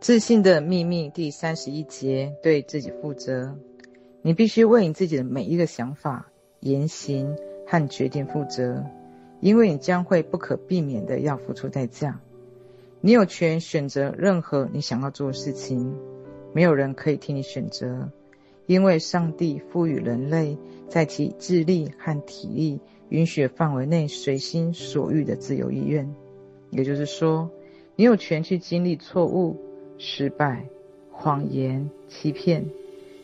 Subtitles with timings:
[0.00, 3.58] 自信的秘密第三十一节：对自己负责。
[4.22, 8.84] 你必须为你自己的每一个想法、言行和决定负责，
[9.40, 12.20] 因为你将会不可避免的要付出代价。
[13.00, 15.92] 你有权选择任何你想要做的事情，
[16.52, 18.08] 没有人可以替你选择，
[18.66, 20.56] 因为上帝赋予人类
[20.88, 26.08] 在其智力和体力允许范围内随心所欲的自由意愿。
[26.70, 27.50] 也就是说，
[27.96, 29.56] 你有权去经历错误。
[29.98, 30.64] 失败、
[31.10, 32.64] 谎言、欺骗，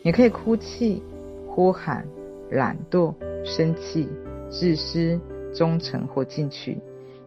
[0.03, 1.01] 你可以哭泣、
[1.47, 2.05] 呼喊、
[2.49, 4.07] 懒惰、生气、
[4.49, 5.19] 自私、
[5.53, 6.77] 忠诚或进取，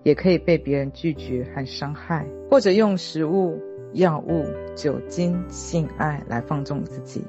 [0.03, 3.59] 也可以被别人拒绝和伤害，或者用食物、
[3.95, 4.45] 药物、
[4.77, 7.25] 酒精、性爱来放纵自己。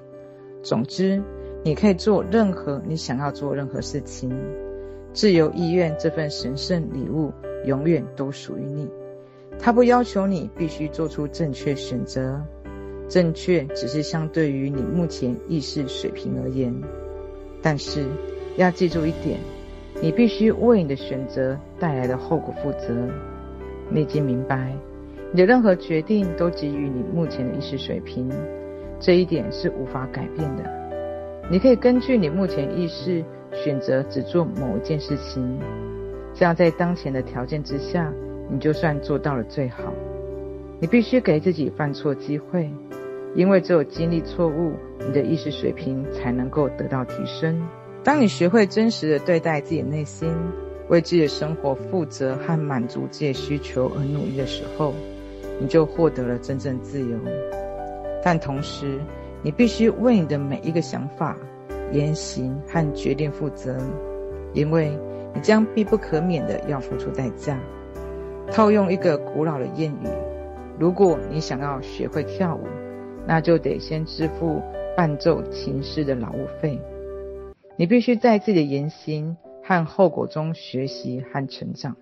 [0.61, 1.23] 总之，
[1.63, 4.29] 你可以做任何你想要做任何事情。
[5.13, 7.31] 自由意愿这份神圣礼物，
[7.65, 8.89] 永远都属于你。
[9.61, 12.41] 他不要求你必须做出正确选择，
[13.09, 16.73] 正确只是相对于你目前意识水平而言。
[17.61, 18.05] 但是
[18.55, 19.37] 要记住一点，
[20.01, 22.95] 你必须为你的选择带来的后果负责。
[23.89, 24.73] 你已经明白，
[25.33, 28.31] 你的任何决定都基于你目前的意识水平，
[28.97, 30.63] 这一点是无法改变的。
[31.51, 35.59] 你可以根据你目前意识选择只做某一件事情，
[36.33, 38.09] 这样在当前的条件之下。
[38.51, 39.93] 你就算做到了最好，
[40.79, 42.69] 你必须给自己犯错机会，
[43.35, 47.61] 因为只有经历错误，你的意识水平才能够得到提升。
[48.03, 50.33] 当你学会真实的对待自己内心，
[50.87, 54.93] 为自己的生活负责和满足自己的需求而努力的时候，
[55.59, 57.17] 你就获得了真正自由。
[58.23, 58.99] 但同时，
[59.43, 61.37] 你必须为你的每一个想法、
[61.91, 63.77] 言行和决定负责，
[64.53, 64.97] 因为
[65.35, 67.59] 你将必不可免的要付出代价。
[68.51, 70.07] 套用一个古老的谚语：
[70.79, 72.63] 如果你想要学会跳舞，
[73.27, 74.61] 那就得先支付
[74.97, 76.79] 伴奏琴师的劳务费。
[77.77, 81.95] 你必须在自己的言行和后果中学习和成长。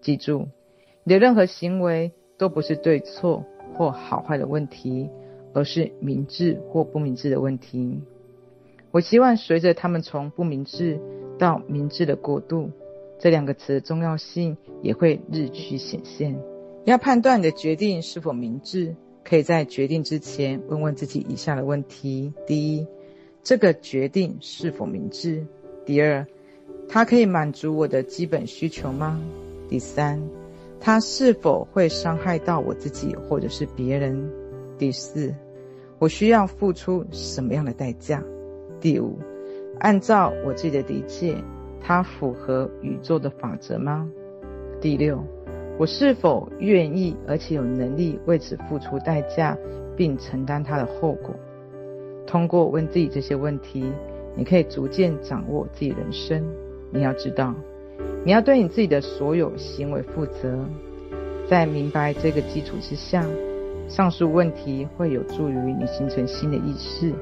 [0.00, 0.48] 记住，
[1.04, 5.08] 你的任何行为都不是对错或好坏的问题，
[5.54, 8.02] 而是明智或不明智的问题。
[8.90, 11.00] 我希望随着他们从不明智
[11.38, 12.70] 到明智的过渡。
[13.18, 16.38] 这两个词的重要性也会日趋显现。
[16.84, 18.94] 要判断你的决定是否明智，
[19.24, 22.86] 可以在决定之前问问自己以下的问题：第一，
[23.42, 25.46] 这个决定是否明智？
[25.86, 26.26] 第二，
[26.88, 29.18] 它可以满足我的基本需求吗？
[29.68, 30.20] 第三，
[30.78, 34.30] 它是否会伤害到我自己或者是别人？
[34.76, 35.34] 第四，
[35.98, 38.22] 我需要付出什么样的代价？
[38.80, 39.18] 第五，
[39.78, 41.34] 按照我自己的理解。
[41.86, 44.08] 它符合宇宙的法则吗？
[44.80, 45.22] 第六，
[45.78, 49.54] 我是否愿意而且有能力为此付出代价，
[49.94, 51.34] 并承担它的后果？
[52.26, 53.84] 通过问自己这些问题，
[54.34, 56.42] 你可以逐渐掌握自己人生。
[56.90, 57.54] 你要知道，
[58.24, 60.58] 你要对你自己的所有行为负责。
[61.46, 63.22] 在明白这个基础之下，
[63.88, 67.12] 上述问题会有助于你形成新的意识。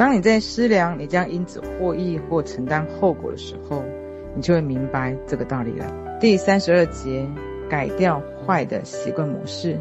[0.00, 3.84] 当你在思量你将因此获益或承担后果的时候，
[4.34, 5.94] 你就会明白这个道理了。
[6.18, 7.28] 第三十二节，
[7.68, 9.78] 改掉坏的习惯模式。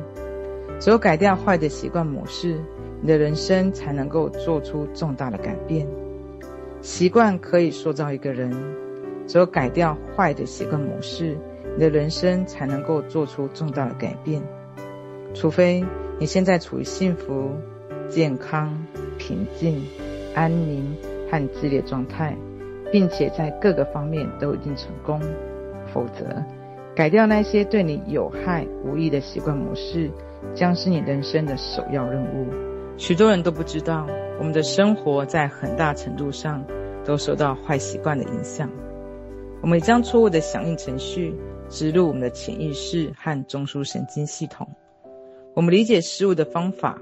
[0.77, 2.59] 只有改掉坏的习惯模式，
[2.99, 5.87] 你的人生才能够做出重大的改变。
[6.81, 8.51] 习惯可以塑造一个人，
[9.25, 11.37] 只有改掉坏的习惯模式，
[11.77, 14.41] 你的人生才能够做出重大的改变。
[15.33, 15.81] 除非
[16.19, 17.51] 你现在处于幸福、
[18.09, 18.85] 健康、
[19.17, 19.81] 平静。
[20.35, 20.95] 安宁
[21.29, 22.35] 和自立状态，
[22.91, 25.21] 并且在各个方面都已经成功。
[25.93, 26.25] 否则，
[26.95, 30.11] 改掉那些对你有害无益的习惯模式，
[30.53, 32.47] 将是你人生的首要任务。
[32.97, 34.05] 许多人都不知道，
[34.37, 36.63] 我们的生活在很大程度上
[37.03, 38.69] 都受到坏习惯的影响。
[39.61, 41.35] 我们将错误的响应程序
[41.69, 44.67] 植入我们的潜意识和中枢神经系统。
[45.53, 46.99] 我们理解事物的方法。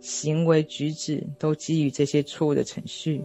[0.00, 3.22] 行为举止都基于这些错误的程序，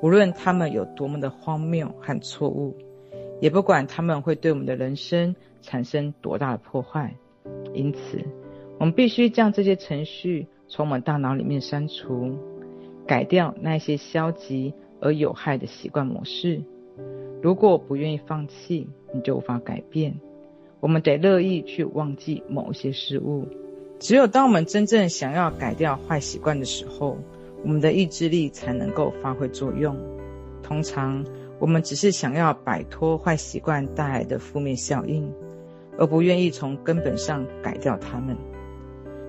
[0.00, 2.76] 无论他们有多么的荒谬和错误，
[3.40, 7.14] 也不管他们会对我们的人生产生多大的破坏。
[7.74, 8.24] 因此，
[8.78, 12.36] 我们必须将这些程序从我们大脑里面删除，
[13.06, 16.62] 改掉那些消极而有害的习惯模式。
[17.42, 20.14] 如果不愿意放弃，你就无法改变。
[20.80, 23.46] 我们得乐意去忘记某一些事物。
[23.98, 27.18] 只有当我们真正想要改掉坏习惯的时候，
[27.62, 29.96] 我们的意志力才能够发挥作用。
[30.62, 31.24] 通常，
[31.58, 35.32] 我们只是想要摆脱坏习惯带来的负面效应，
[35.98, 38.36] 而不愿意从根本上改掉它们。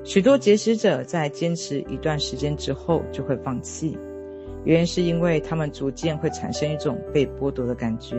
[0.04, 3.98] 许多节食者在坚持一段时间之后就会放弃，
[4.66, 8.16] 原因是因为他们逐渐会产生一种被剥夺的感觉。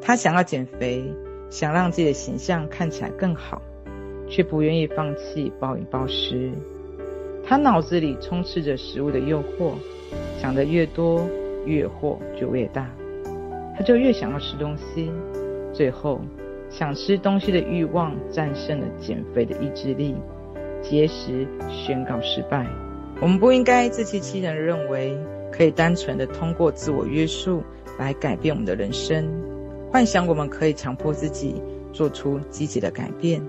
[0.00, 1.04] 他想要减肥，
[1.50, 3.60] 想让自己的形象看起来更好，
[4.30, 6.50] 却不愿意放弃暴饮暴食。
[7.44, 9.72] 他脑子里充斥着食物的诱惑，
[10.40, 11.28] 想得越多，
[11.66, 12.88] 越惑就越大，
[13.76, 15.10] 他就越想要吃东西，
[15.72, 16.20] 最后
[16.70, 20.14] 想吃东西的欲望战胜了减肥的意志力，
[20.80, 22.64] 节食宣告失败。
[23.20, 25.18] 我们不应该自欺欺人，认为
[25.50, 27.62] 可以单纯的通过自我约束
[27.98, 29.28] 来改变我们的人生，
[29.90, 31.60] 幻想我们可以强迫自己
[31.92, 33.42] 做出积极的改变。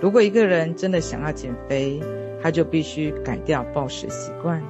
[0.00, 2.00] 如果一个人真的想要减肥，
[2.42, 4.62] 他就必须改掉暴食习惯，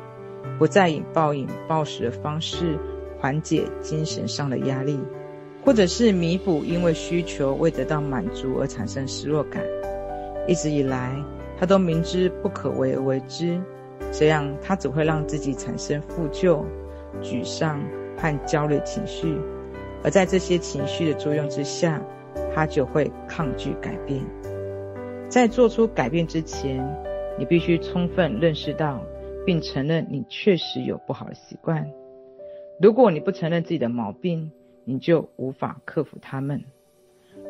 [0.59, 2.77] 不再以暴饮暴食的方式
[3.21, 4.99] 缓解精神上的压力，
[5.65, 9.63] 或者是弥补因为需求未得到满足而产生失落感。
[10.49, 11.15] 一直以来，
[11.59, 13.61] 他都明知不可为而为之，
[14.11, 16.65] 这样他只会让自己产生负疚、
[17.23, 17.81] 沮丧
[18.17, 19.37] 和焦虑情绪，
[20.03, 22.03] 而在这些情绪的作用之下，
[22.53, 24.25] 他就会抗拒改变。
[25.31, 26.85] 在做出改变之前，
[27.39, 29.01] 你必须充分认识到，
[29.47, 31.89] 并承认你确实有不好的习惯。
[32.81, 34.51] 如果你不承认自己的毛病，
[34.85, 36.65] 你就无法克服它们。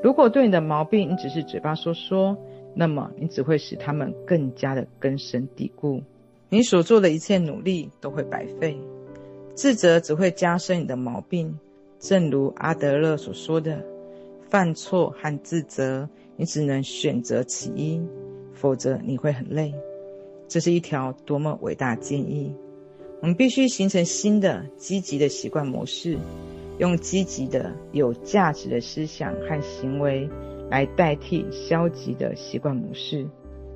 [0.03, 2.37] 如果对你的毛病你只是嘴巴说说，
[2.75, 6.03] 那么你只会使它们更加的根深蒂固。
[6.51, 8.79] 你所做的一切努力都会白费，
[9.55, 11.59] 自责只会加深你的毛病。
[11.99, 13.83] 正如阿德勒所说的，
[14.51, 16.07] 犯错和自责，
[16.41, 18.01] 你只能选择其一。
[18.53, 19.73] 否则你会很累。
[20.47, 22.55] 这是一条多么伟大的建议！
[23.23, 26.19] 我们必须形成新的积极的习惯模式，
[26.77, 30.29] 用积极的有价值的思想和行为
[30.69, 33.27] 来代替消极的习惯模式。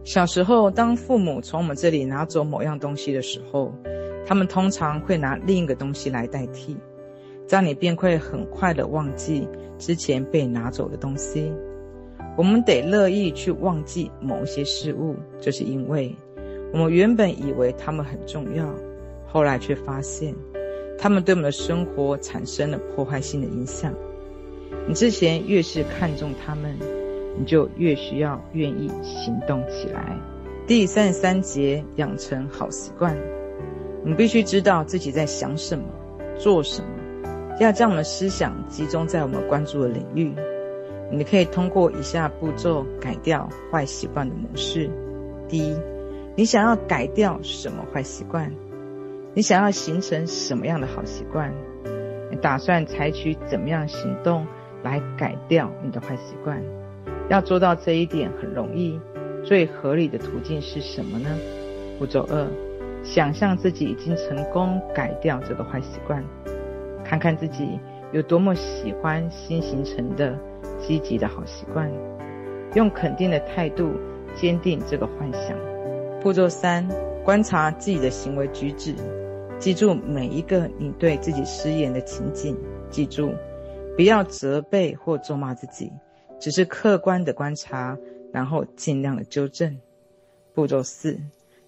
[0.05, 3.73] 小时候，当父母从我们这里拿走某样东西的时候，
[4.27, 6.77] 他们通常会拿另一个东西来代替，
[7.47, 11.51] 这样你便会很快的忘记之前被拿走的东西。
[12.37, 16.15] 我们得乐意去忘记某一些事物，就是因为
[16.73, 18.69] 我们原本以为他们很重要，
[19.27, 20.35] 后来却发现
[20.99, 23.95] 他们对我们的生活产生了破坏性的影响。
[24.89, 26.77] 你之前越是看重他们，
[27.39, 30.19] 你就越需要愿意行动起来。
[30.67, 33.17] 第三十三节，养成好习惯。
[34.03, 35.85] 我们必须知道自己在想什么，
[36.37, 36.89] 做什么，
[37.61, 40.35] 要将我们的思想集中在我们关注的领域。
[41.11, 44.91] 你可以通过以下步骤改掉坏习惯的模式。
[45.49, 45.77] 第一，
[46.35, 48.51] 你想要改掉什么坏习惯？
[49.35, 51.53] 你想要形成什么样的好习惯？
[52.31, 54.47] 你打算采取怎么样行动
[54.83, 56.61] 来改掉你的坏习惯？
[57.29, 58.99] 要做到这一点很容易，
[59.45, 61.29] 最合理的途径是什么呢？
[61.99, 62.47] 步骤二，
[63.05, 66.25] 想象自己已经成功改掉这个坏习惯，
[67.05, 67.79] 看看自己
[68.13, 70.37] 有多么喜欢新形成的。
[70.87, 71.91] 积极的好习惯，
[72.75, 73.91] 用肯定的态度
[74.37, 75.57] 坚定这个幻想。
[76.21, 76.87] 步骤三，
[77.25, 78.95] 观察自己的行为举止，
[79.59, 82.57] 记住每一个你对自己失言的情景，
[82.91, 83.33] 记住
[83.97, 85.91] 不要责备或咒骂自己，
[86.39, 87.97] 只是客观的观察，
[88.33, 89.79] 然后尽量的纠正。
[90.53, 91.19] 步骤四，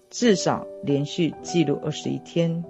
[0.09, 2.63] 至少连续记录二十一天，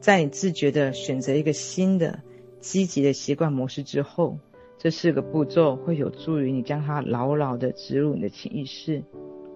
[0.00, 2.20] 在你自觉的选择一个新的
[2.60, 4.38] 积极的习惯模式之后。
[4.82, 9.02] 这四个步骤会有助于你将它牢牢地植入你的潜意识，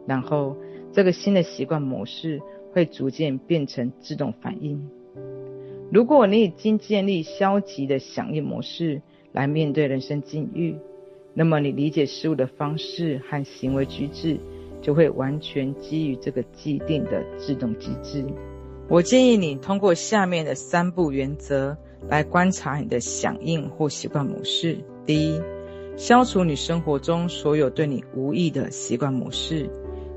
[0.06, 0.54] 然后
[0.92, 2.42] 这个新的习惯模式
[2.74, 4.86] 会逐渐变成自动反应。
[5.90, 9.00] 如果你已经建立消极的响应模式
[9.32, 10.76] 来面对人生境遇，
[11.32, 14.38] 那么你理解事物的方式和行为举止
[14.82, 18.22] 就会完全基于这个既定的自动机制。
[18.90, 21.74] 我建议你通过下面的三步原则
[22.10, 24.76] 来观察你的响应或习惯模式。
[25.06, 25.40] 第一，
[25.96, 29.68] 消除你生活中所有对你无益的习惯模式；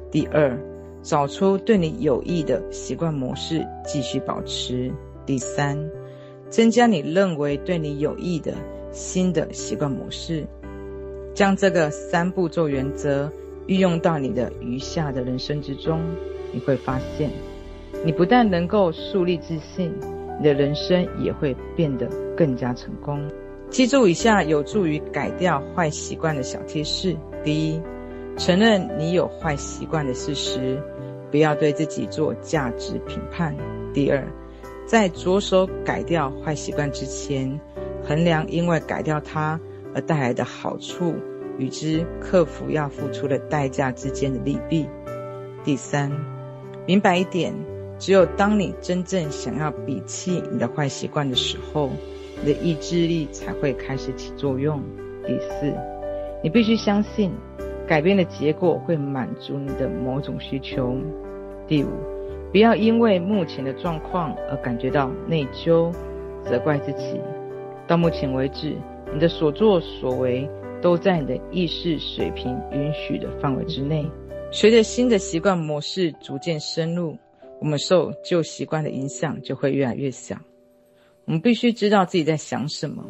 [0.09, 0.57] 第二，
[1.03, 4.91] 找出对你有益的习惯模式，继续保持；
[5.25, 5.77] 第三，
[6.49, 8.53] 增加你认为对你有益的
[8.93, 10.45] 新的习惯模式。
[11.33, 13.29] 将这个三步骤原则
[13.67, 15.99] 运用到你的余下的人生之中，
[16.53, 17.29] 你会发现，
[18.05, 19.91] 你不但能够树立自信，
[20.39, 23.21] 你的人生也会变得更加成功。
[23.69, 27.81] 记住以下有助于改掉坏习惯的小贴士：第一，
[28.37, 30.81] 承认你有坏习惯的事实，
[31.29, 33.53] 不要对自己做价值评判；
[33.93, 34.25] 第二，
[34.87, 37.59] 在着手改掉坏习惯之前，
[38.05, 39.59] 衡量因为改掉它
[39.93, 41.13] 而带来的好处
[41.57, 44.85] 与之克服要付出的代价之间的利弊；
[45.65, 46.09] 第三，
[46.85, 47.53] 明白一点，
[47.99, 51.91] 只有当你真正想要摒弃你的坏习惯的时候，
[52.41, 54.81] 你的意志力才会开始起作用。
[55.25, 55.73] 第四，
[56.43, 57.31] 你必须相信，
[57.87, 60.97] 改变的结果会满足你的某种需求。
[61.67, 61.87] 第五，
[62.51, 65.91] 不要因为目前的状况而感觉到内疚、
[66.45, 67.19] 责怪自己。
[67.87, 68.75] 到目前为止，
[69.13, 70.49] 你的所作所为
[70.81, 74.05] 都在你的意识水平允许的范围之内。
[74.51, 77.17] 随着新的习惯模式逐渐深入，
[77.59, 80.37] 我们受旧习惯的影响就会越来越小。
[81.27, 83.05] 我们必须知道自己在想什么、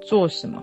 [0.00, 0.62] 做什么，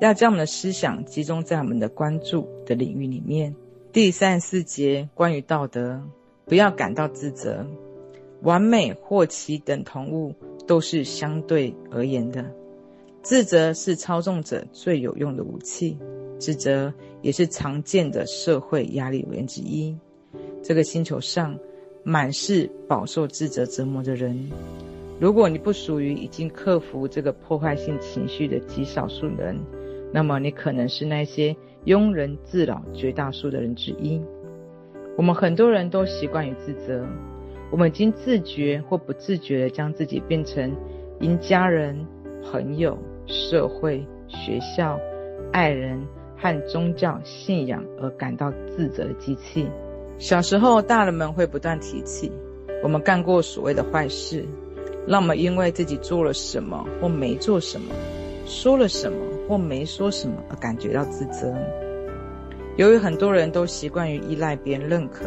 [0.00, 3.54] 要将我们的思想集中在我们的关注的领域里面。
[3.92, 6.02] 第三十四节关于道德。
[6.46, 7.66] 不要感到自责，
[8.40, 10.34] 完美或其等同物
[10.66, 12.42] 都是相对而言的。
[13.22, 15.98] 自责是操纵者最有用的武器，
[16.38, 16.90] 自责
[17.20, 19.94] 也是常见的社会压力源之一。
[20.62, 21.54] 这个星球上
[22.02, 24.50] 满是饱受自责折磨的人。
[25.20, 29.58] 如果你不属于已经克服这个破坏性情绪的极少数人，
[30.12, 31.56] 那么你可能是那些
[31.86, 34.20] 庸人自扰绝大数的人之一。
[35.16, 37.04] 我们很多人都习惯于自责，
[37.72, 40.72] 我们已经自觉或不自觉地将自己变成
[41.18, 42.06] 因家人、
[42.44, 42.96] 朋友、
[43.26, 45.00] 社会、学校、
[45.52, 46.00] 爱人
[46.36, 49.68] 和宗教信仰而感到自责的机器。
[50.18, 52.30] 小时候，大人们会不断提起
[52.84, 54.44] 我们干过所谓的坏事，
[55.06, 57.94] 让我们因为自己做了什么或没做什么，
[58.46, 61.54] 说了什么或没说什么而感觉到自责。
[62.76, 65.24] 由于很多人都习惯于依赖别人认可，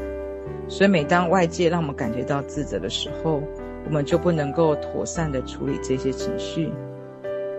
[0.67, 3.41] 所以每当外界让我们感觉到自责的时候，
[3.85, 6.71] 我们就不能够妥善地处理这些情绪。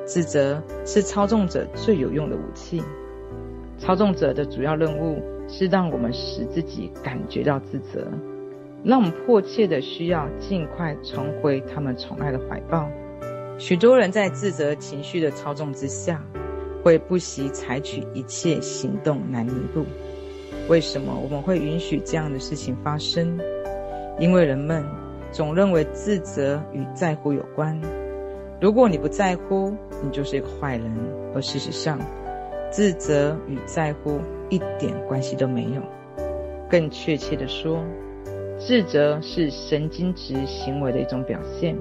[0.04, 2.82] 自责是操纵者最有用的武器。
[3.78, 8.06] 操纵者的主要任务是让我们使自己感觉到自责，
[8.84, 12.88] 让我们迫切的需要尽快重回他们宠爱的怀抱。
[13.58, 16.20] 许多人在自责情绪的操纵之下，
[16.82, 19.84] 会不惜采取一切行动来弥补。
[20.68, 23.38] 为什么我们会允许这样的事情发生？
[24.18, 24.84] 因为人们
[25.30, 27.80] 总认为自责与在乎有关。
[28.60, 30.92] 如果你不在乎，你就是一个坏人。
[31.34, 31.98] 而事实上，
[32.70, 34.20] 自责与在乎
[34.50, 35.82] 一点关系都没有。
[36.68, 37.82] 更确切地说，
[38.66, 41.76] 自责是神经质行为的一种表现，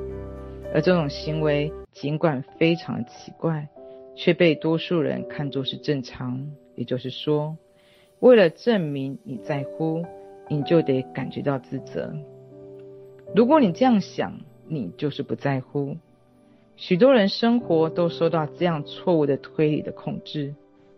[0.74, 3.68] 而这种行为尽管非常奇怪。
[4.14, 7.56] 却被多数人看作是正常，也就是说，
[8.20, 10.06] 为了证明你在乎，
[10.50, 12.14] 你就得感觉到自责。
[13.34, 15.96] 如果你这样想，你就是不在乎。
[16.76, 20.54] 许多人生活都受到这样错误的推理的控制。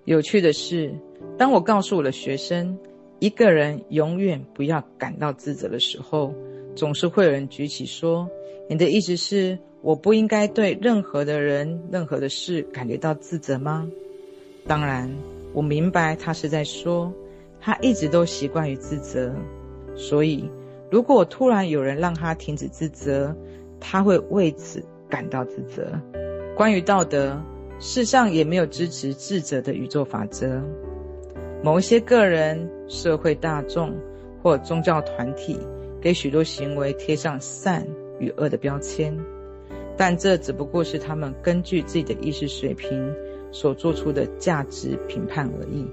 [0.06, 0.92] 有趣的是，
[1.38, 2.78] 当我告诉我的学生，
[3.24, 6.34] 一个人永远不要感到自责的时候，
[6.76, 8.28] 总是会有人举起说
[8.68, 13.90] ：“你的意思是？”我不应该对任何的人、任何的事感觉到自责吗？
[14.68, 15.10] 当然，
[15.54, 17.14] 我明白他是在说，
[17.62, 19.34] 他一直都习惯于自责，
[19.96, 20.50] 所以
[20.92, 23.34] 如果突然有人让他停止自责，
[23.80, 25.98] 他会为此感到自责。
[26.58, 27.42] 关于道德，
[27.80, 30.62] 世上也没有支持自责的宇宙法则。
[31.62, 33.92] 某一些个人、社会大众
[34.42, 35.58] 或宗教团体
[36.00, 37.86] 给许多行为贴上善
[38.20, 39.18] 与恶的标签。
[39.98, 43.14] 但这只不过是他们根据自己的意识水平
[43.52, 45.86] 所做出的价值评判而已。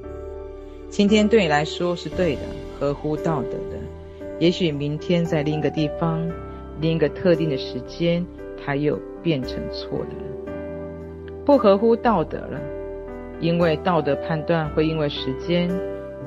[0.88, 2.42] 今天对你来说是对的，
[2.78, 3.78] 合乎道德的；
[4.38, 6.30] 也许明天在另一个地方、
[6.80, 8.24] 另一个特定的时间，
[8.62, 10.52] 它又变成错的了，
[11.44, 12.60] 不合乎道德了。
[13.40, 15.70] 因为道德判断会因为时间、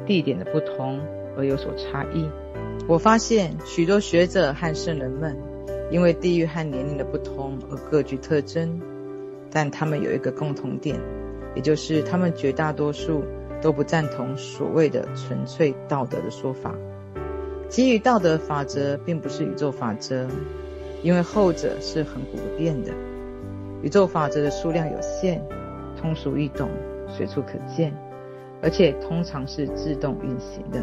[0.05, 0.99] 地点的不同
[1.37, 2.29] 而有所差异。
[2.87, 5.37] 我发现许多学者和圣人们。
[5.91, 8.81] 因为地域和年龄的不同而各具特征，
[9.51, 10.99] 但他们有一个共同点，
[11.53, 13.23] 也就是他们绝大多数
[13.61, 16.73] 都不赞同所谓的纯粹道德的说法。
[17.69, 20.27] 基于道德法则并不是宇宙法则，
[21.03, 22.91] 因为后者是亘古不变的。
[23.83, 25.45] 宇宙法则的数量有限，
[26.01, 26.69] 通俗易懂，
[27.07, 27.93] 随处可见，
[28.63, 30.81] 而且通常是自动运行的，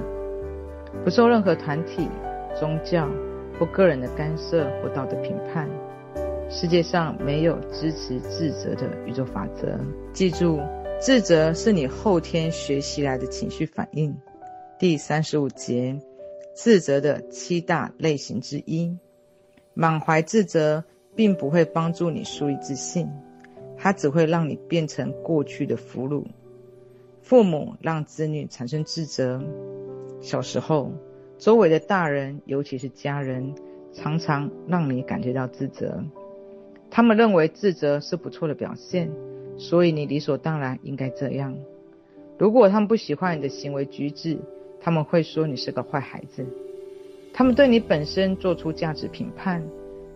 [1.03, 2.07] 不受任何团体、
[2.55, 3.09] 宗教。
[3.59, 5.69] 或个人的干涉或道德评判，
[6.49, 9.79] 世界上没有支持自责的宇宙法则。
[10.15, 10.59] 记住，
[10.99, 14.17] 自责是你后天学习来的情绪反应。
[14.79, 15.95] 第三十五节，
[16.55, 18.97] 自责的七大类型之一，
[19.75, 20.83] 满怀自责
[21.15, 23.11] 并不会帮助你树立自信，
[23.77, 26.25] 它只会让你变成过去的俘虏。
[27.23, 29.43] 父母让子女产生自责，
[30.21, 30.93] 小时候。
[31.39, 33.55] 周围的大人，尤其是家人，
[33.95, 36.05] 常常让你感觉到自责。
[36.91, 39.11] 他们认为自责是不错的表现，
[39.57, 41.57] 所以你理所当然应该这样。
[42.37, 44.37] 如果他们不喜欢你的行为举止，
[44.81, 46.45] 他们会说你是个坏孩子。
[47.33, 49.67] 他们对你本身做出价值评判，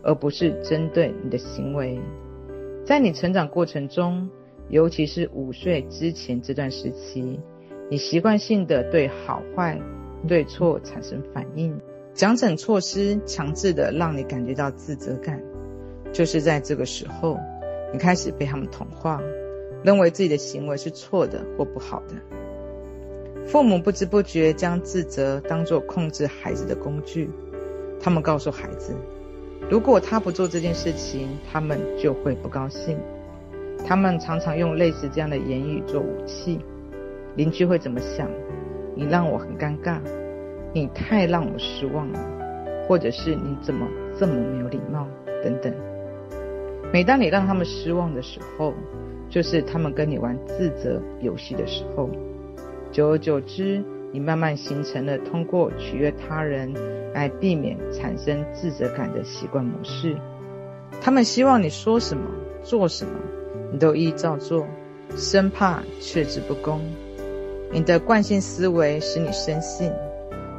[0.02, 1.99] 而不是针对你的行为。
[2.84, 4.28] 在你成长过程中，
[4.68, 7.38] 尤其是五岁之前这段时期，
[7.90, 9.80] 你习惯性的对好坏、
[10.26, 11.78] 对错产生反应，
[12.14, 15.40] 奖惩措施强制的让你感觉到自责感。
[16.12, 17.38] 就是在这个时候，
[17.92, 19.21] 你开始被他们同化，
[19.83, 22.14] 认为自己的行为是错的或不好的。
[23.47, 27.28] 父母不知不觉将自责当作控制孩子的工具，
[28.00, 28.94] 他们告诉孩子，
[29.68, 32.97] 如果他不做这件事情，他们就会不高兴。
[33.86, 36.58] 他们常常用类似这样的言语做武器。
[37.36, 38.28] 邻居会怎么想？
[38.96, 39.98] 你让我很尴尬，
[40.72, 42.20] 你太让我失望了，
[42.86, 43.86] 或者是你怎么
[44.18, 45.06] 这么没有礼貌
[45.42, 45.74] 等等。
[46.92, 48.72] 每当你让他们失望的时候，
[49.28, 52.08] 就是他们跟你玩自责游戏的时候。
[52.92, 56.72] 久而久之，你慢慢形成了通过取悦他人
[57.12, 60.16] 来避免产生自责感的习惯模式。
[61.00, 62.22] 他们希望你说什么、
[62.62, 63.10] 做什么，
[63.78, 64.66] 都依照做，
[65.16, 66.80] 生怕却之不恭。
[67.72, 69.90] 你的惯性思维使你深信，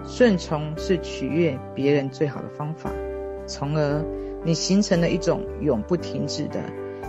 [0.05, 2.91] 顺从是取悦别人最好的方法，
[3.48, 4.03] 从而
[4.43, 6.60] 你形成了一种永不停止的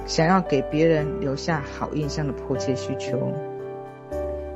[0.06, 3.32] 想要给别人留下好印象的迫切需求。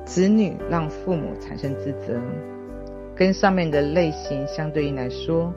[0.04, 2.20] 子女让父母产生自责，
[3.14, 5.52] 跟上面的类型相对应来说，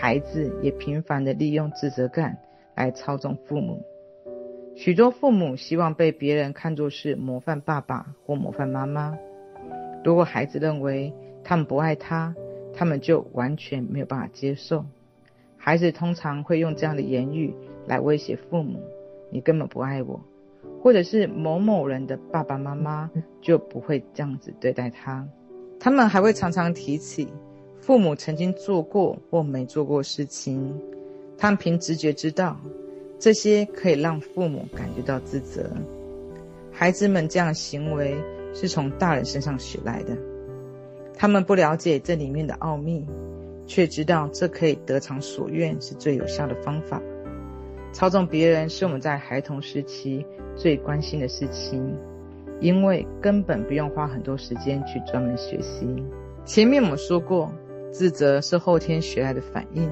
[0.00, 2.38] 孩子也频繁地利用自责感
[2.74, 3.82] 来操纵父母。
[4.74, 9.18] 许多父母希望被别人看作是模范爸爸或模范妈妈。
[10.04, 11.12] 如果孩子认为
[11.44, 12.34] 他们不爱他，
[12.72, 14.84] 他们就完全没有办法接受。
[15.56, 17.54] 孩子通常会用这样的言语
[17.86, 18.80] 来威胁父母
[19.30, 20.18] ：“你根本不爱我。”
[20.82, 23.10] 或者是某某人的爸爸妈妈
[23.42, 25.26] 就不会这样子对待他，
[25.78, 27.28] 他们还会常常提起
[27.80, 30.74] 父母曾经做过或没做过事情，
[31.36, 32.58] 他们凭直觉知道
[33.20, 35.70] 这些可以让父母感觉到自责。
[36.72, 38.16] 孩子们这样的行为
[38.54, 40.16] 是从大人身上学来的，
[41.14, 43.04] 他们不了解这里面的奥秘，
[43.66, 47.02] 却知道这可以得偿所愿是最有效的方法。
[47.92, 50.24] 操纵别人是我们在孩童时期
[50.56, 51.94] 最关心的事情，
[52.58, 55.86] 因为根本不用花很多时间去专门学习。
[56.46, 57.52] 前面我们说过，
[57.92, 59.90] 自责是后天学来的反应，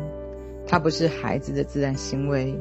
[0.67, 2.57] 它不是孩子的自然行为。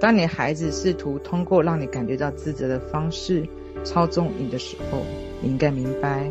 [0.00, 3.44] 当你孩子试图通过让你感觉到自责的方式
[3.82, 5.02] 操纵你的时候，
[5.40, 6.30] 你应该明白，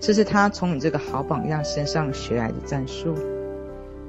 [0.00, 3.14] 这是他从你这个好榜样身上学来的战术。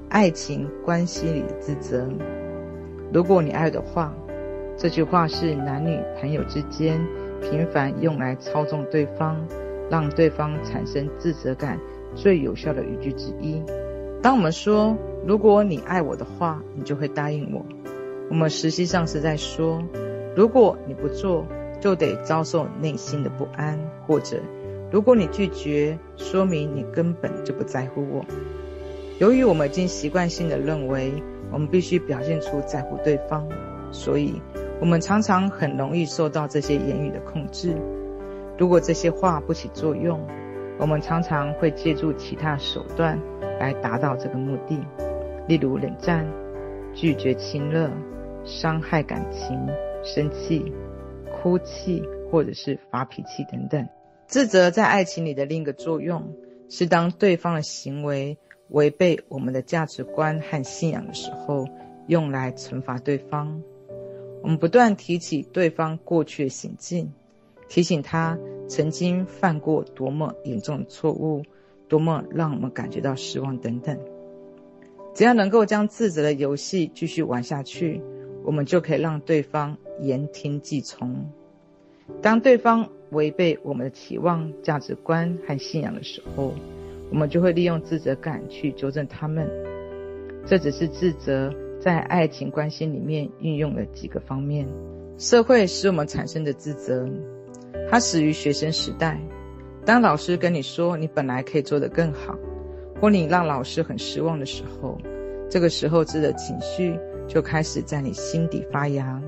[0.10, 2.08] 爱情关系里的自责。
[3.12, 4.13] 如果你爱的话，
[4.78, 7.00] 这句话是男女朋友之间
[7.42, 9.36] 频繁用来操纵对方，
[9.89, 11.80] 让对方产生自责感
[12.16, 13.62] 最有效的语句之一。
[14.22, 14.96] 当我们说
[15.28, 17.66] “如果你爱我的话，你就会答应我”，
[18.34, 19.80] 我们实际上是在说
[20.36, 21.46] “如果你不做，
[21.80, 24.41] 就得遭受内心的不安”，或者
[24.89, 28.26] “如果你拒绝，说明你根本就不在乎我”。
[29.22, 31.13] 由于我们已经习惯性的认为，
[31.52, 33.48] 我们必须表现出在乎对方，
[33.91, 34.41] 所以
[34.82, 37.76] 我们常常很容易受到这些言语的控制。
[38.58, 40.19] 如果这些话不起作用，
[40.80, 43.19] 我们常常会借助其他手段
[43.60, 44.80] 来达到这个目的，
[45.48, 46.28] 例如冷战、
[46.96, 47.91] 拒绝亲热、
[48.45, 49.67] 伤害感情、
[50.03, 50.71] 生气、
[51.32, 53.88] 哭泣或者是发脾气等等。
[54.27, 56.34] 自责在爱情里的另一个作用
[56.69, 58.38] 是，当对方的行为
[58.69, 61.67] 违背我们的价值观和信仰的时候，
[62.08, 63.62] 用来惩罚对方。
[64.41, 67.13] 我们不断提起对方过去的行径，
[67.69, 71.43] 提醒他曾经犯过多么严重的错误，
[71.88, 73.99] 多么让我们感觉到失望等等。
[75.13, 78.01] 只要能够将自责的游戏继续玩下去，
[78.43, 81.29] 我们就可以让对方言听计从。
[82.21, 86.53] 当对方违背我们的期望、价值观和信仰的时候，
[87.10, 89.49] 我们就会利用自责感去纠正他们。
[90.45, 94.67] 这只是自责在爱情关系里面运用的几个方面。
[95.17, 97.08] 社会使我们产生的自责，
[97.89, 99.19] 它始于学生时代。
[99.86, 102.38] 当老师跟你说你本来可以做得更好，
[102.99, 104.97] 或你让老师很失望的时候，
[105.49, 109.22] 这个时候自责情绪就开始在你心底发芽。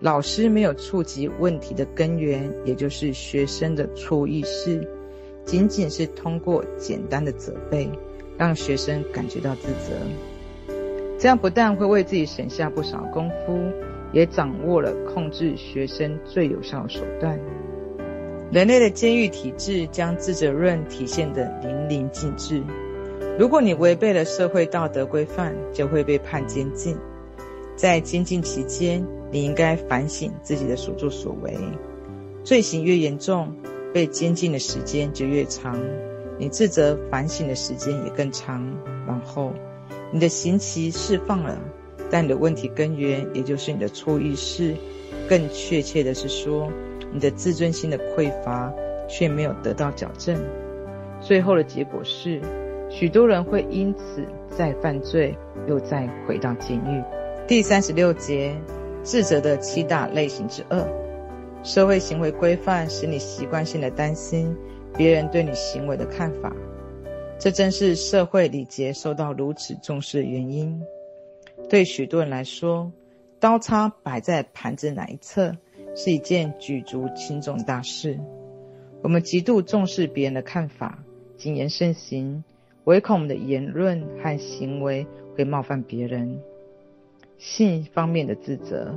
[0.00, 4.86] 老师没有触及问题的根源，也就是学生的错意识。
[5.44, 7.88] 仅仅是通过简单的责备
[8.38, 9.94] 让学生感觉到自责。
[11.18, 13.58] 这样不但会为自己省下不少功夫，
[14.12, 17.38] 也掌握了控制学生最有效的手段。
[18.50, 22.62] 人类的监狱体制将自责论体现得淋漓尽致。
[23.38, 26.96] 如果你违背了社会道德规范，就会被判监禁。
[27.76, 31.56] 在监禁期间，你应该反省自己的所作所为。
[32.44, 33.54] 罪行越严重，
[33.92, 35.78] 被监禁的时间就越长，
[36.38, 38.64] 你自责反省的时间也更长。
[39.06, 39.52] 然后，
[40.12, 41.58] 你的刑期释放了，
[42.10, 44.74] 但你的问题根源，也就是你的错意识，
[45.28, 46.70] 更确切的是说，
[47.12, 48.72] 你的自尊心的匮乏，
[49.08, 50.36] 却没有得到矫正。
[51.20, 52.40] 最后的结果是，
[52.90, 55.36] 许多人会因此再犯罪，
[55.68, 57.02] 又再回到监狱。
[57.48, 58.54] 第三十六节，
[59.02, 60.80] 自责的七大类型之二。
[61.64, 64.56] 社会行为规范使你习惯性的担心
[64.96, 66.54] 别人对你行为的看法，
[67.40, 70.80] 这正是社会礼节受到如此重视的原因。
[71.68, 72.92] 对许多人来说，
[73.40, 75.56] 刀叉摆在盘子哪一侧
[75.96, 78.20] 是一件举足轻重大事。
[79.02, 81.02] 我们极度重视别人的看法，
[81.36, 82.44] 谨言慎行。
[82.84, 86.40] 唯恐我们的言论和行为会冒犯别人。
[87.42, 88.94] 性方面的自责，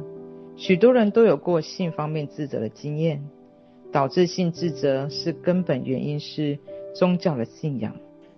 [0.55, 3.27] 许多人都有过性方面自责的经验。
[3.91, 6.60] 导致性自责是根本原因是
[6.93, 7.95] 宗教的信仰。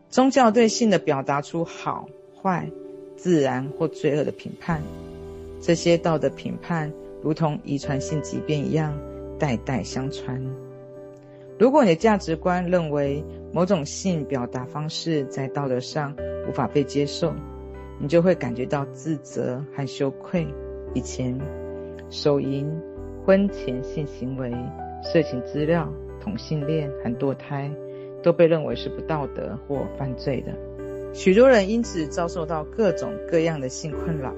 [0.07, 2.69] 宗教对性的表达出好坏、
[3.15, 4.83] 自然或罪恶的评判。
[5.59, 6.93] 这些道德评判
[7.23, 8.95] 如同遗传性疾病一样，
[9.39, 10.39] 代代相传。
[11.57, 16.15] 如果你的价值观认为某种性表达方式在道德上
[16.47, 17.33] 无法被接受，
[17.99, 20.47] 你就会感觉到自责和羞愧。
[20.93, 21.39] 以前，
[22.09, 22.69] 手淫、
[23.25, 24.51] 婚前性行为、
[25.03, 27.71] 色情资料、同性恋和堕胎
[28.23, 30.53] 都被认为是不道德或犯罪的。
[31.13, 34.33] 许多人因此遭受到各种各样的性困扰，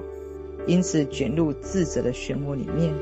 [0.66, 2.94] 因此卷入自责的漩涡里面。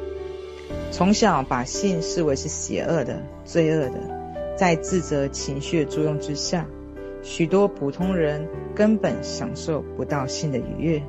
[0.90, 4.00] 从小把性视为是邪恶的、罪恶的，
[4.56, 6.66] 在自责情绪的作用之下，
[7.28, 11.02] 许多普通人根本享受不到性的愉悦。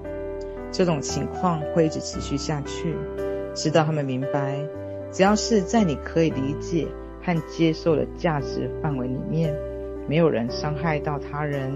[0.69, 2.93] 这种情况会一直持续下去，
[3.55, 4.59] 直到他们明白，
[5.13, 6.89] 只要是在你可以理解
[7.23, 9.55] 和接受的价值范围里面，
[10.09, 11.71] 没有人伤害到他人，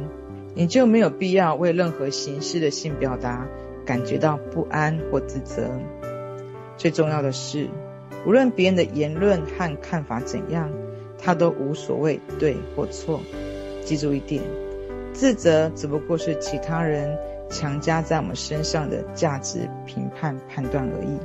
[0.56, 3.48] 你就没有必要为任何形式的性表达
[3.86, 5.70] 感觉到不安或自责。
[6.76, 7.70] 最重要的是，
[8.28, 10.70] 无论别人的言论和看法怎样，
[11.18, 13.22] 他都无所谓对或错。
[13.84, 14.42] 记住一点，
[15.14, 17.18] 自责只不过是其他人
[17.50, 21.18] 强加在我们身上的价值评判判断而已。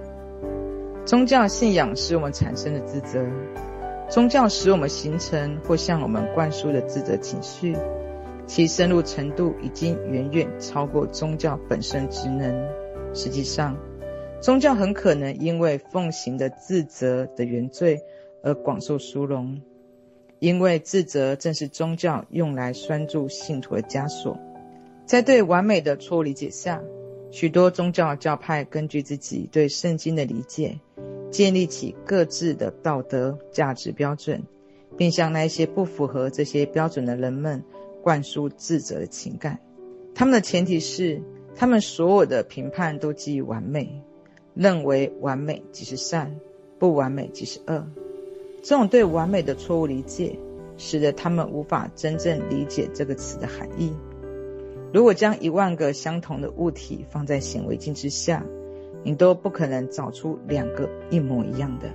[1.07, 3.25] 宗教信仰使我们产生的自责，
[4.11, 7.75] 宗教使我们形成或向我们灌输的自责情绪，
[8.47, 12.69] 其深入程度已经远远超过宗教本身职能。
[13.15, 13.75] 实际上，
[14.43, 18.03] 宗教很可能因为奉行的自责的原罪
[18.43, 19.63] 而广受殊荣，
[20.41, 24.39] 因为自责正是宗教用来拴住信徒的枷锁。
[25.07, 26.83] 在对完美的错误理解下，
[27.31, 30.79] 许多宗教教派根据自己对圣经的理解，
[31.31, 34.43] 建立起各自的道德价值标准，
[34.97, 37.65] 并向那些不符合这些标准的人们
[38.03, 39.59] 灌输自责的情感。
[40.15, 41.23] 他们的前提是，
[41.55, 44.03] 他们所有的评判都基于完美。
[44.55, 46.41] 认为完美即是善，
[46.81, 47.87] 不完美即是恶。
[48.69, 50.39] 这种对完美的错误理解，
[50.77, 53.97] 使得他们无法真正理解这个词的含义。
[54.93, 58.45] 如果将一万个相同的物体放在显微镜之下，
[59.03, 61.89] 你都不可能找出两个一模一样的。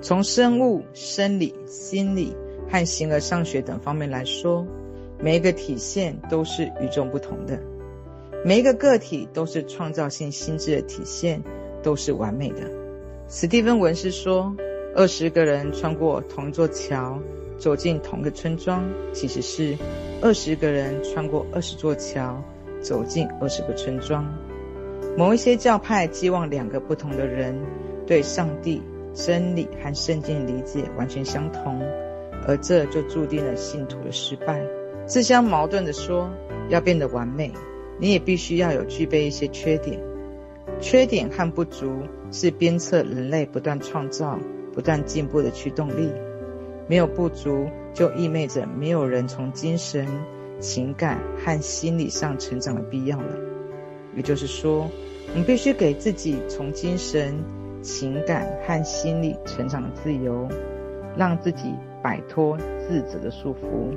[0.00, 2.34] 从生物、生理、心理
[2.70, 4.66] 和形而上学等方面来说，
[5.20, 7.60] 每一个体现都是与众不同的，
[8.46, 11.42] 每一个个体都是创造性心智的体现。
[11.80, 12.62] 都是完美的。
[13.28, 14.52] 史蒂芬·文斯说
[14.96, 17.18] ：“二十个人穿过同一座桥，
[17.58, 19.76] 走进同个村庄，其实是
[20.20, 22.42] 二十个人穿过二十座桥，
[22.80, 24.26] 走进二十个村庄。”
[25.16, 27.54] 某一些教派寄望两个不同的人
[28.06, 28.82] 对上帝、
[29.14, 31.80] 真理和圣经的理解完全相同，
[32.46, 34.62] 而这就注定了信徒的失败。
[35.06, 36.30] 自相矛盾地说，
[36.68, 37.52] 要变得完美，
[37.98, 40.00] 你也必须要有具备一些缺点。
[40.80, 44.38] 缺点和不足是鞭策人类不断创造、
[44.78, 46.08] 不断进步的驱动力。
[46.86, 50.06] 没有不足，就意味着没有人从精神、
[50.60, 53.36] 情感和心理上成长的必要了。
[54.14, 54.88] 也就是说，
[55.30, 57.34] 我们必须给自己从精神、
[57.82, 60.46] 情感和心理成长的自由，
[61.16, 63.92] 让自己摆脱自责的束缚。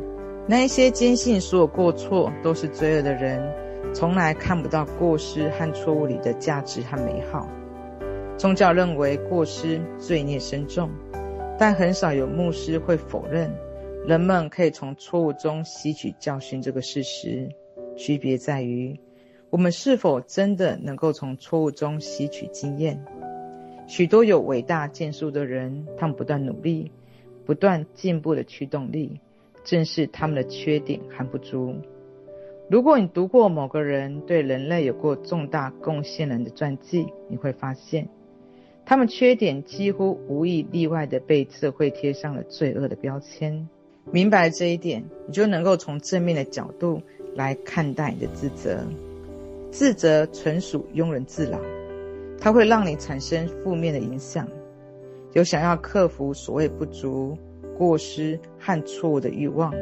[0.48, 3.40] 那一些坚信所有过错都是罪恶的人，
[3.94, 7.48] 从来看不到过失和错误里的价值和美好。
[8.42, 10.90] 宗教认为过失罪孽深重，
[11.60, 13.54] 但很少有牧师会否认
[14.04, 17.48] 人们可以从错误中吸取教训这个事实。
[17.96, 19.00] 区别在于，
[19.52, 23.06] 我们是否真的能够从错误中吸取经验。
[23.86, 26.92] 许多有伟大建树的人，他们不断努力、
[27.46, 29.22] 不断进步的驱动力，
[29.64, 31.76] 正是他们的缺点和不足。
[32.72, 38.10] 如果你读过某个人对人类有过重大贡献人的传记，你会发现，
[38.92, 43.70] 他们缺点几乎无一例外地被社会贴上了罪恶的标签。
[44.12, 47.02] 明白这一点，你就能够从正面的角度
[47.34, 48.86] 来看待你的自责。
[49.72, 51.62] 自责纯属庸人自扰，
[52.38, 54.46] 它会让你产生负面的影响。
[55.32, 57.38] 有想要克服所谓不足、
[57.78, 59.74] 过失和错误的欲望，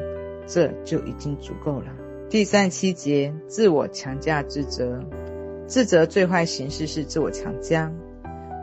[0.45, 1.87] 这就已经足够了。
[2.29, 5.03] 第三十七节，自我强加自责。
[5.65, 7.91] 自责最坏形式是自我强加。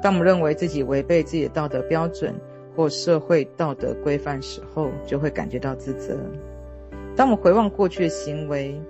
[0.06, 2.32] 当我们认为自己违背自己的道德标准
[2.76, 6.16] 或社会道德规范时候，就会感觉到自责。
[7.16, 8.80] 当我们回望过去的行为，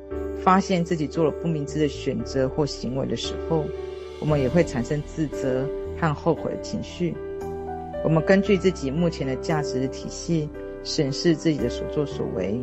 [0.42, 3.64] 发现自己做了不明智的选择或行为的时候，
[4.20, 5.66] 我们也会产生自责
[5.98, 7.14] 和后悔的情绪。
[8.04, 10.50] 我们根据自己目前的价值体系，
[10.84, 12.60] 审视自己的所作所为，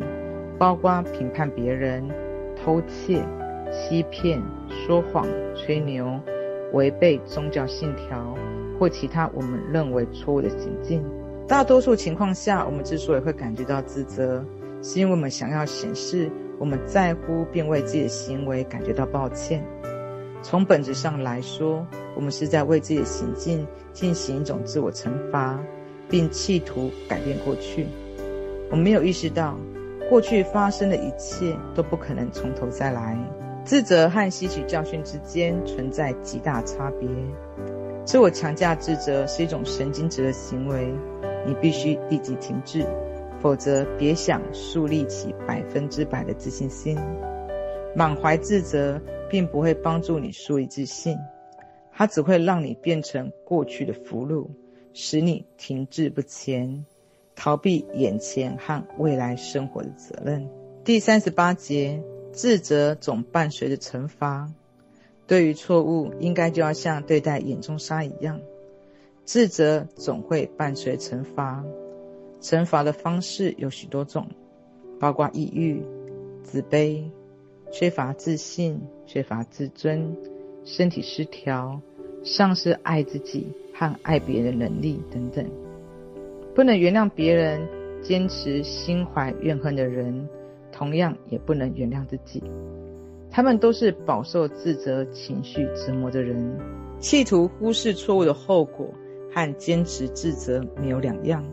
[0.60, 2.08] 包括评判别人、
[2.62, 3.20] 偷窃、
[3.72, 4.40] 欺骗、
[4.86, 6.20] 说谎、吹牛。
[6.74, 8.36] 违背宗教信条
[8.78, 11.02] 或其他我们认为错误的行径。
[11.48, 14.44] 大多数情况下，我们之所以会感觉到自责，
[14.82, 19.64] 是因为我们想要显示我们在乎，并为自己的行为感觉到抱歉。
[20.42, 25.58] 从本质上来说，我们是在为自己的行径进行一种自我惩罚，
[26.08, 27.86] 并企图改变过去。
[28.70, 29.56] 我们没有意识到，
[30.10, 33.16] 过去发生的一切都不可能从头再来。
[33.64, 37.08] 自责和吸取教训之间存在极大差别。
[38.04, 40.92] 自我强加自责是一种神经质的行为，
[41.46, 42.84] 你必须立即停止，
[43.40, 46.98] 否则别想树立起百分之百的自信心。
[47.96, 49.00] 满怀自责
[49.30, 51.16] 并不会帮助你树立自信，
[51.90, 54.46] 它只会让你变成过去的俘虏，
[54.92, 56.84] 使你停滞不前，
[57.34, 60.46] 逃避眼前和未来生活的责任。
[60.84, 62.02] 第三十八节。
[62.34, 64.50] 自责总伴随着惩罚，
[65.28, 68.40] 对于错误，应该就要像对待眼中沙一样。
[69.24, 71.64] 自责总会伴随惩罚，
[72.40, 74.26] 惩罚的方式有许多种，
[74.98, 75.80] 包括抑郁、
[76.42, 77.04] 自卑、
[77.72, 80.16] 缺乏自信、缺乏自尊、
[80.64, 81.80] 身体失调、
[82.24, 85.48] 丧失爱自己和爱别人的能力等等。
[86.52, 87.68] 不能原谅别人，
[88.02, 90.28] 坚持心怀怨恨的人。
[90.76, 92.42] 同样也不能原谅自己，
[93.30, 96.58] 他们都是饱受自责情绪折磨的人，
[96.98, 98.92] 企图忽视错误的后果
[99.32, 101.44] 和坚持自责没有两样。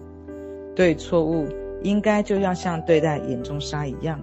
[0.76, 1.46] 对错误，
[1.84, 4.20] 应该就要像对待眼中沙一样，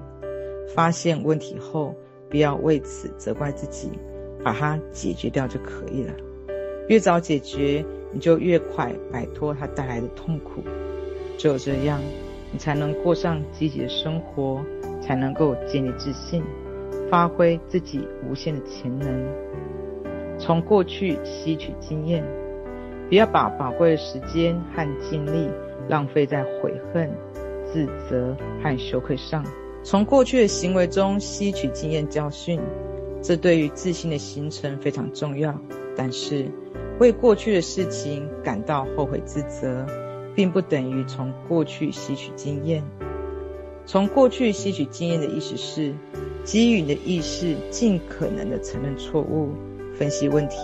[0.75, 1.95] 发现问题后，
[2.29, 3.91] 不要为此责怪自己，
[4.43, 6.13] 把它解决掉就可以了。
[6.89, 10.61] 越早解决，你就越快摆脱它带来的痛苦。
[11.37, 12.01] 只有这样，
[12.51, 14.61] 你才能过上积极的生活。
[15.09, 16.45] 才能够建立自信，
[17.11, 19.09] 发挥自己无限的潜能。
[20.39, 22.23] 从过去吸取经验，
[23.09, 25.49] 不要把宝贵的时间和精力
[25.89, 27.11] 浪费在悔恨、
[27.65, 29.43] 自责和羞愧上。
[29.83, 32.61] 从过去的行为中吸取经验教训，
[33.23, 35.59] 这对于自信的形成非常重要。
[35.97, 36.51] 但是，
[37.01, 39.87] 为过去的事情感到后悔自责，
[40.35, 42.85] 并不等于从过去吸取经验。
[43.89, 45.95] 从过去吸取经验的意思是，
[46.45, 49.49] 基于你的意识，尽可能的承认错误，
[49.95, 50.59] 分析问题，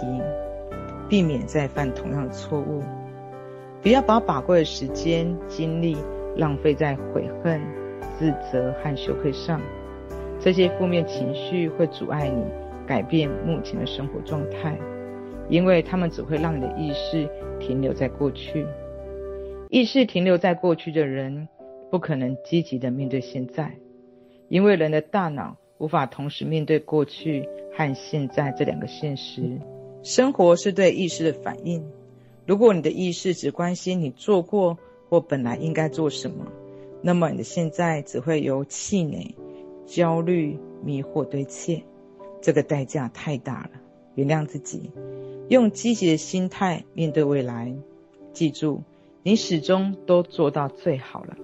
[1.08, 2.82] 避免再犯同样的错误。
[3.80, 5.96] 不要把宝贵的时间、精力
[6.36, 7.62] 浪费在悔恨、
[8.18, 9.58] 自责和羞愧上。
[10.38, 12.44] 这些负面情绪会阻碍你
[12.86, 14.78] 改变目前的生活状态，
[15.48, 17.26] 因为它们只会让你的意识
[17.58, 18.66] 停留在过去。
[19.70, 21.48] 意识停留在过去的人，
[21.94, 23.78] 不可能积极的面对现在，
[24.48, 29.60] 因为人的大脑无法同时面对过去和现在这两个现实。
[30.02, 31.86] 生活是对意识的反应。
[32.46, 34.76] 如果你的意识只关心你做过
[35.08, 36.48] 或本来应该做什么，
[37.00, 39.36] 那么你的现在只会由气馁、
[39.86, 41.84] 焦虑、迷惑堆砌。
[42.42, 43.70] 这个代价太大了。
[44.16, 44.90] 原谅自己，
[45.48, 47.72] 用积极的心态面对未来。
[48.32, 48.82] 记住，
[49.22, 51.36] 你始终都做到最好了。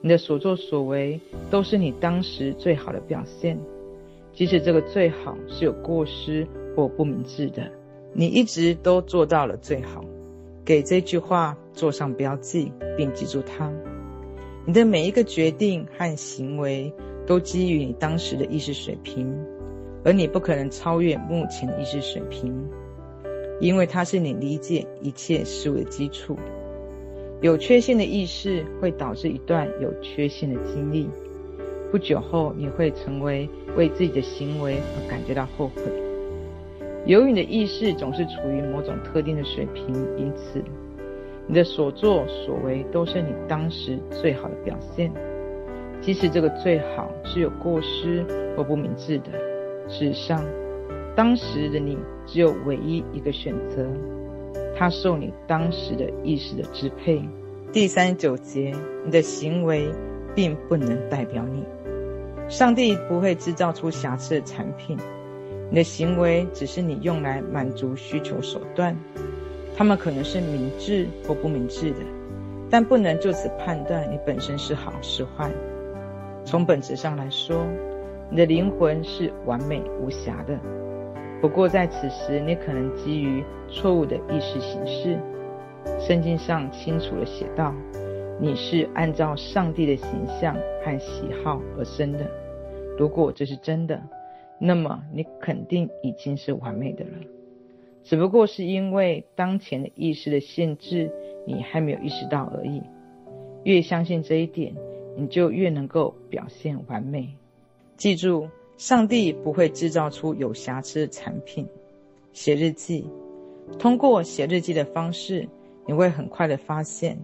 [0.00, 3.58] 你的所作所为都是你当时最好的表现，
[4.32, 7.70] 即使这个最好是有过失或不明智的，
[8.12, 10.04] 你一直都做到了最好。
[10.64, 13.70] 给这句话做上标记，并记住它。
[14.66, 16.92] 你的每一个决定和行为
[17.26, 19.34] 都基于你当时的意识水平，
[20.04, 22.54] 而你不可能超越目前的意识水平，
[23.58, 26.36] 因为它是你理解一切事物的基础。
[27.40, 31.08] 有缺陷的意识会导致一段有缺陷的经历，
[31.90, 35.82] 不久后你会成为为自己的行为而感觉到后悔。
[37.06, 40.62] 由于你的意识总是处于某种特定的水平，因此
[41.46, 45.10] 你的所作所为都是你当时最好的表现，
[46.02, 48.22] 即使这个最好是有过失
[48.54, 49.30] 或不明智的。
[49.88, 50.44] 事实上，
[51.16, 53.86] 当时的你只有唯一一个选择。
[54.76, 57.22] 它受你当时的意识的支配。
[57.72, 59.88] 第三十九节，你的行为
[60.34, 61.64] 并不能代表你。
[62.48, 64.98] 上帝不会制造出瑕疵的产品，
[65.70, 68.96] 你的行为只是你用来满足需求手段。
[69.76, 71.98] 他们可能是明智或不明智的，
[72.68, 75.50] 但不能就此判断你本身是好是坏。
[76.44, 77.64] 从本质上来说，
[78.30, 80.58] 你的灵魂是完美无瑕的。
[81.40, 85.18] 不过在此时，你可能基于错误的意识形式。
[85.98, 87.74] 圣经上清楚地写道
[88.38, 92.30] ：“你是按照上帝的形象和喜好而生的。”
[92.98, 94.02] 如果这是真的，
[94.58, 97.12] 那么你肯定已经是完美的了。
[98.02, 101.10] 只不过是因为当前的意识的限制，
[101.46, 102.82] 你还没有意识到而已。
[103.64, 104.74] 越相信这一点，
[105.16, 107.30] 你就越能够表现完美。
[107.96, 108.48] 记住。
[108.80, 111.68] 上帝不会制造出有瑕疵的产品。
[112.32, 113.04] 写日记，
[113.78, 115.46] 通过写日记的方式，
[115.86, 117.18] 你会很快的发现，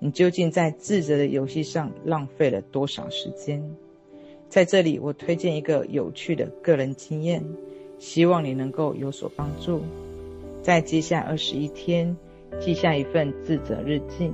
[0.00, 3.62] 你究竟在自责的游戏上浪费了多少时间。
[4.48, 7.44] 在这里，我推荐一个有趣的个人经验，
[8.00, 9.82] 希望你能够有所帮助。
[10.60, 12.16] 在接下二十一天，
[12.58, 14.32] 记下一份自责日记，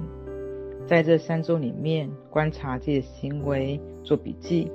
[0.87, 4.71] 在这三周里面，观察自己的行为，做笔记。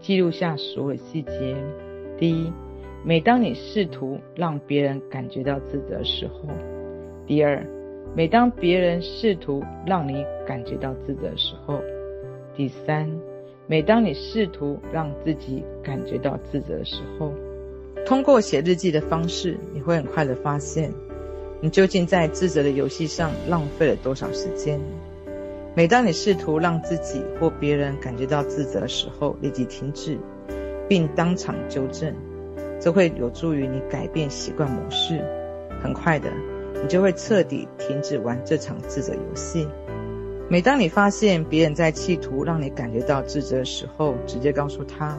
[0.00, 1.56] 记录下所有细节。
[2.18, 2.52] 第一，
[3.04, 6.48] 每当你试图让别人感觉到自责的时候；
[7.26, 7.66] 第二，
[8.14, 11.76] 每当别人试图让你感觉到自责的时候；
[12.56, 13.10] 第三，
[13.66, 17.32] 每当你试图让自己感觉到自责的时候。
[18.06, 20.92] 通过写日记的方式，你会很快的发现，
[21.60, 24.80] 你究竟在自责的游戏上浪费了多少时间。
[25.76, 30.16] 每当你试图让自己或别人感觉到自责的时候，立即停止，
[30.88, 32.14] 并当场纠正，
[32.80, 35.22] 这会有助于你改变习惯模式。
[35.82, 36.30] 很快的，
[36.82, 39.68] 你就会彻底停止玩这场自责游戏。
[40.48, 45.18] 每当你发现别人在企图让你感觉到自责的时候，直接告诉他，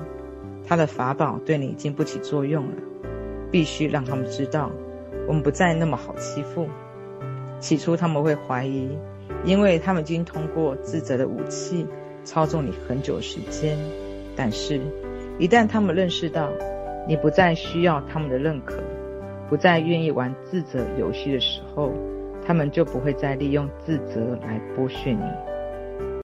[0.66, 2.72] 他的法宝对你已经不起作用了。
[3.52, 4.72] 必须让他们知道，
[5.28, 6.68] 我们不再那么好欺负。
[7.60, 8.90] 起初他们会怀疑。
[9.46, 11.88] 因为他们已经通过自责的武器
[12.24, 13.78] 操纵你很久时间，
[14.36, 14.82] 但是，
[15.40, 16.50] 一旦他们认识到
[17.08, 18.76] 你不再需要他们的认可，
[19.50, 21.94] 不再愿意玩自责游戏的时候，
[22.46, 25.24] 他们就不会再利用自责来剥削你。